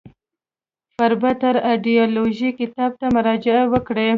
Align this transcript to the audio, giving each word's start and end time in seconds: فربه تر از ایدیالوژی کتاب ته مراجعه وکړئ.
فربه 0.95 1.31
تر 1.41 1.55
از 1.61 1.65
ایدیالوژی 1.69 2.49
کتاب 2.59 2.91
ته 2.99 3.05
مراجعه 3.15 3.63
وکړئ. 3.71 4.09